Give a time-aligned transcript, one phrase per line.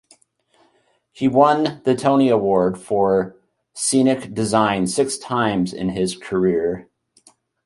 [1.11, 3.35] He won the Tony Award for
[3.75, 6.89] Scenic Design six times in his career.